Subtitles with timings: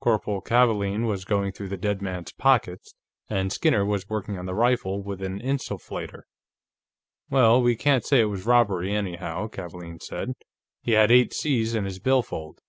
[0.00, 2.94] Corporal Kavaalen was going through the dead man's pockets,
[3.28, 6.22] and Skinner was working on the rifle with an insufflator.
[7.28, 10.32] "Well, we can't say it was robbery, anyhow," Kavaalen said.
[10.80, 12.60] "He had eight C's in his billfold."